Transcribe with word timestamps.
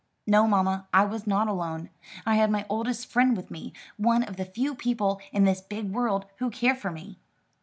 "No, 0.25 0.47
mamma, 0.47 0.87
I 0.91 1.05
was 1.05 1.27
not 1.27 1.47
alone. 1.47 1.91
I 2.25 2.33
had 2.33 2.49
my 2.49 2.65
oldest 2.69 3.05
friend 3.05 3.37
with 3.37 3.51
me; 3.51 3.71
one 3.97 4.23
of 4.23 4.35
the 4.35 4.45
few 4.45 4.73
people 4.73 5.21
in 5.31 5.43
this 5.43 5.61
big 5.61 5.91
world 5.91 6.25
who 6.37 6.49
care 6.49 6.73
for 6.73 6.89
me." 6.89 7.19